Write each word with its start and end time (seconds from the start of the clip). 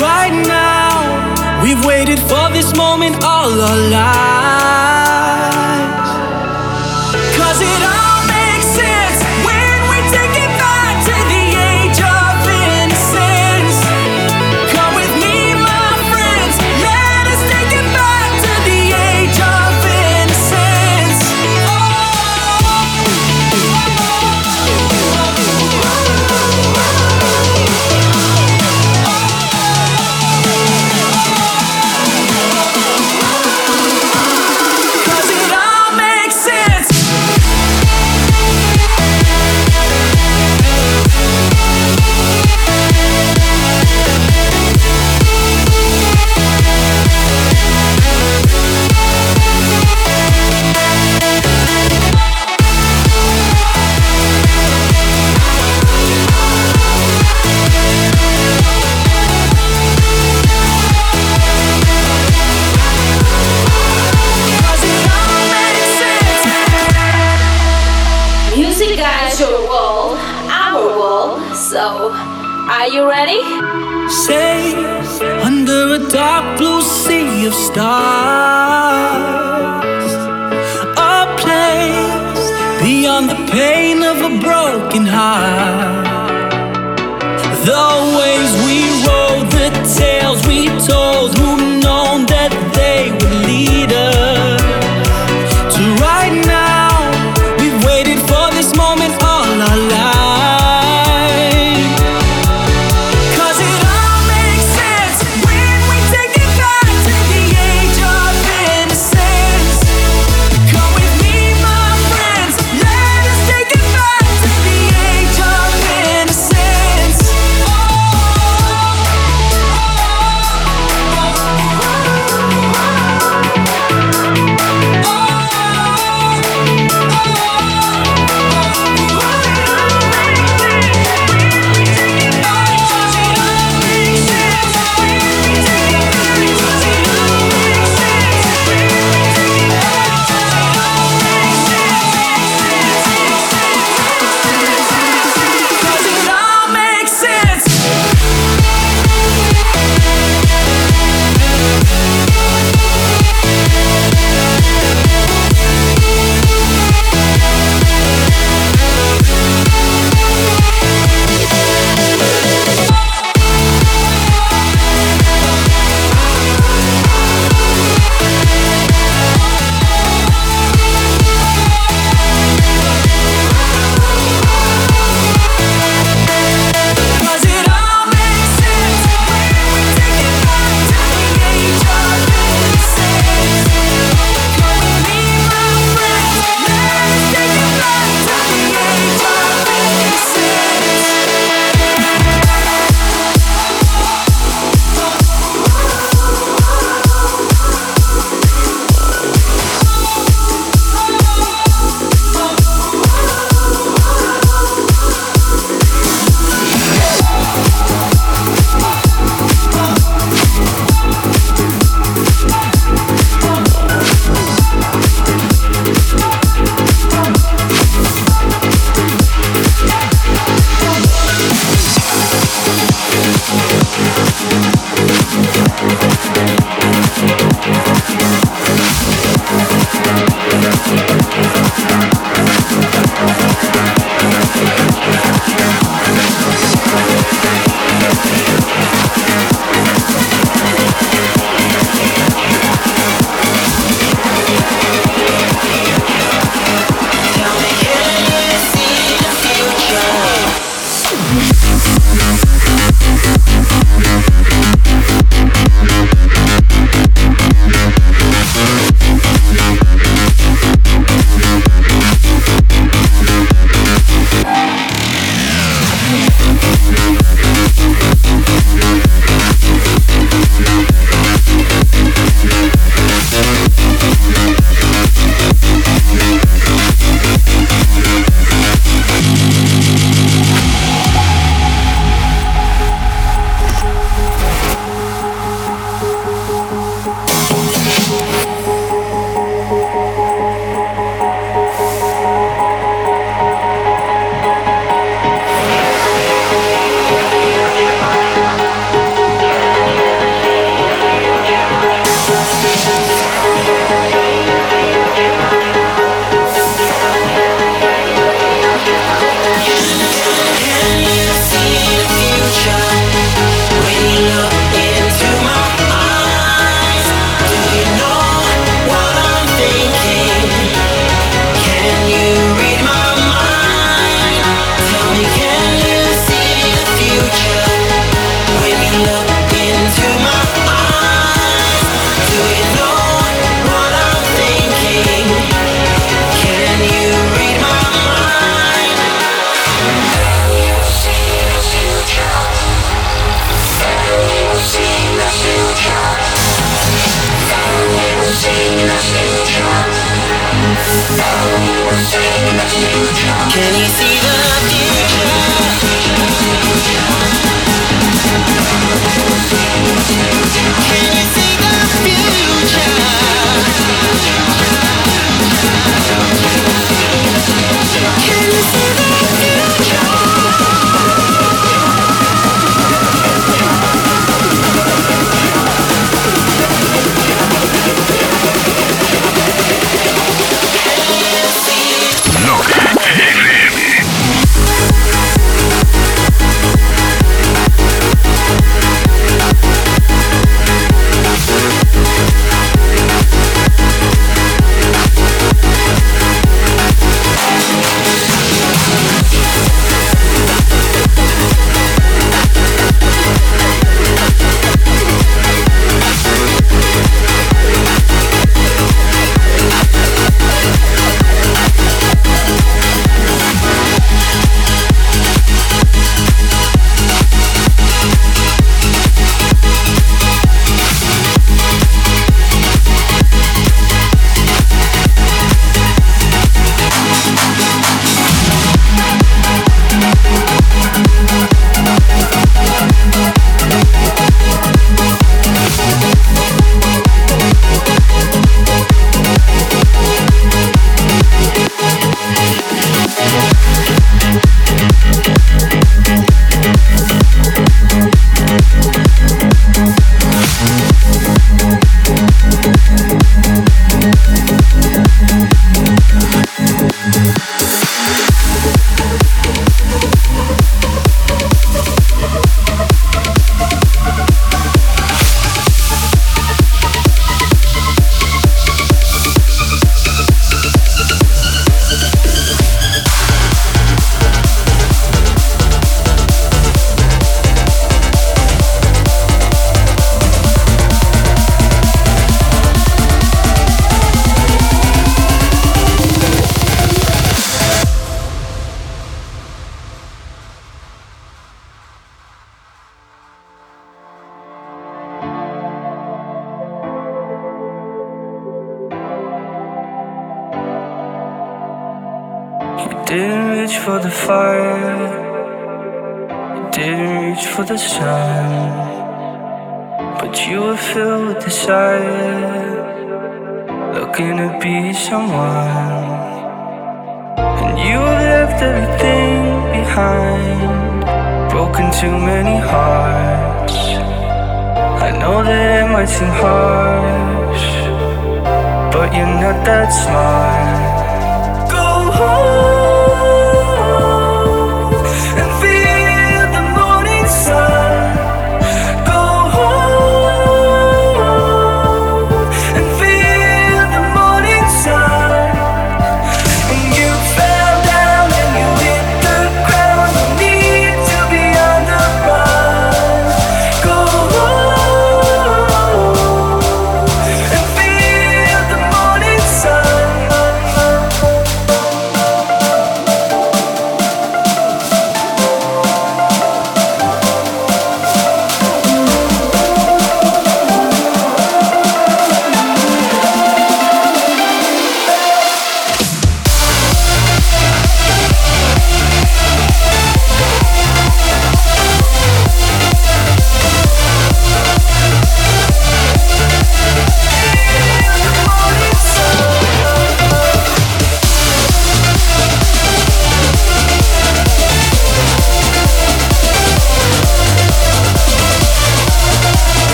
right 0.00 0.34
now. 0.46 1.62
We've 1.62 1.84
waited 1.84 2.18
for 2.18 2.50
this 2.52 2.74
moment 2.76 3.22
all 3.22 3.60
our 3.60 3.90
lives. 3.90 5.39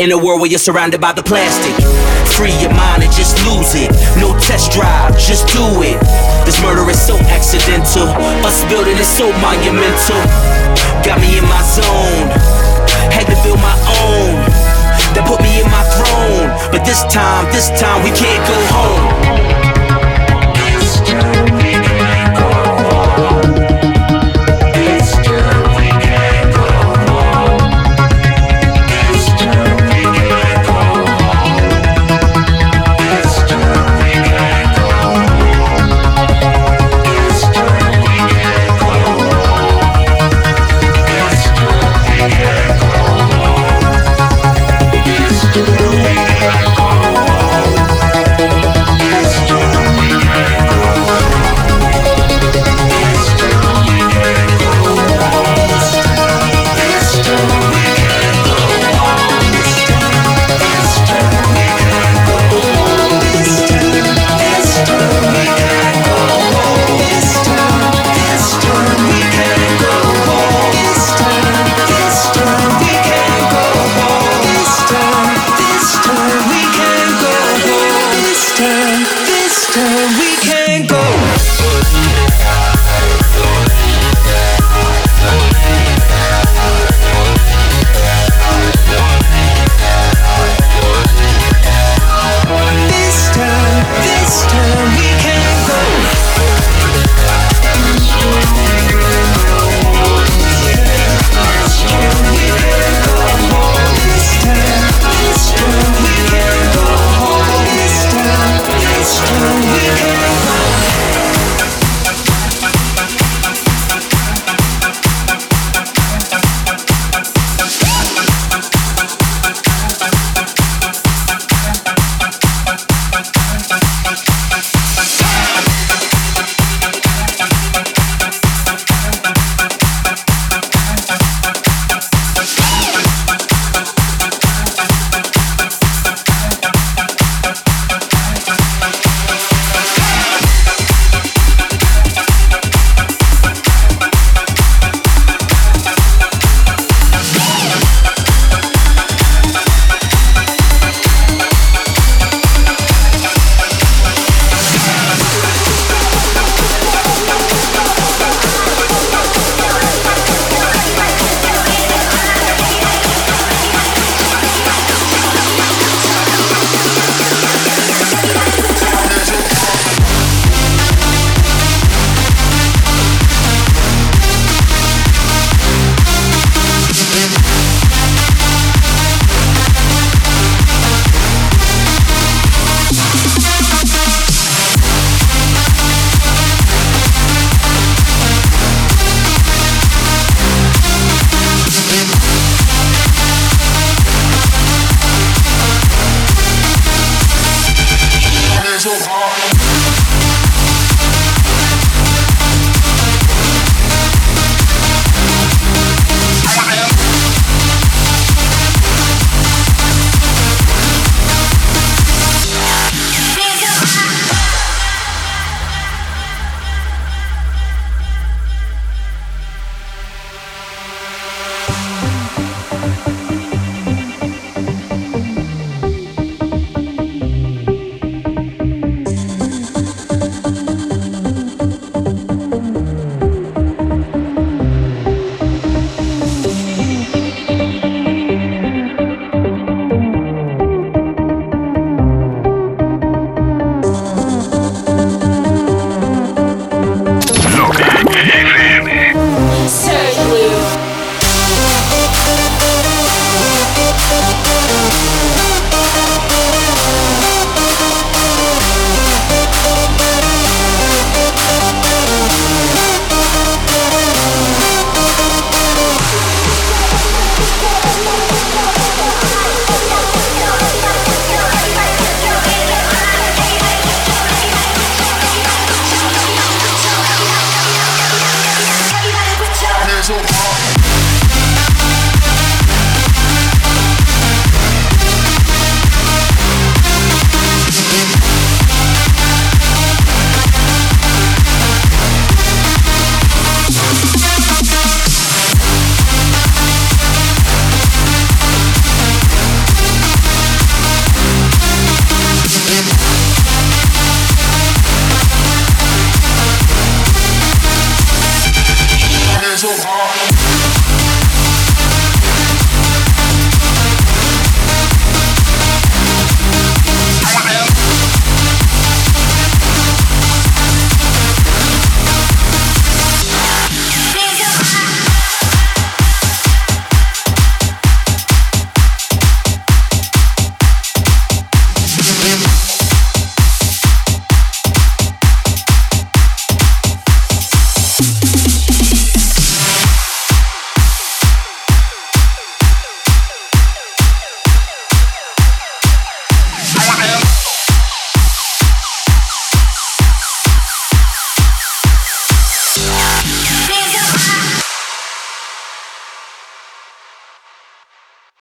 In 0.00 0.12
a 0.12 0.16
world 0.16 0.40
where 0.40 0.48
you're 0.48 0.58
surrounded 0.58 0.98
by 0.98 1.12
the 1.12 1.22
plastic. 1.22 1.76
Free 2.32 2.56
your 2.56 2.72
mind 2.72 3.02
and 3.04 3.12
just 3.12 3.36
lose 3.44 3.76
it. 3.76 3.92
No 4.16 4.32
test 4.40 4.72
drive, 4.72 5.12
just 5.20 5.46
do 5.52 5.60
it. 5.84 6.00
This 6.48 6.56
murder 6.62 6.88
is 6.88 6.96
so 6.96 7.18
accidental. 7.28 8.08
Us 8.40 8.64
building 8.72 8.96
is 8.96 9.06
so 9.06 9.28
monumental. 9.44 10.16
Got 11.04 11.20
me 11.20 11.36
in 11.36 11.44
my 11.44 11.60
zone. 11.68 12.32
Had 13.12 13.28
to 13.28 13.36
build 13.44 13.60
my 13.60 13.76
own. 14.00 14.40
That 15.12 15.28
put 15.28 15.42
me 15.44 15.60
in 15.60 15.68
my 15.68 15.84
throne. 15.92 16.48
But 16.72 16.86
this 16.88 17.04
time, 17.12 17.44
this 17.52 17.68
time 17.76 18.02
we 18.02 18.08
can't 18.16 18.40
go 18.48 18.56
home. 18.72 19.49